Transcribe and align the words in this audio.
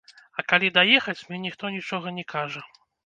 А 0.37 0.43
калі 0.53 0.71
даехаць, 0.77 1.15
мне 1.27 1.39
ніхто 1.45 1.71
нічога 1.77 2.15
не 2.17 2.23
кажа. 2.35 2.65